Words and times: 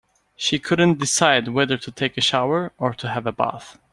She 0.35 0.57
couldn't 0.57 0.97
decide 0.97 1.49
whether 1.49 1.77
to 1.77 1.91
take 1.91 2.17
a 2.17 2.21
shower 2.21 2.71
or 2.79 2.95
to 2.95 3.09
have 3.09 3.27
a 3.27 3.31
bath. 3.31 3.77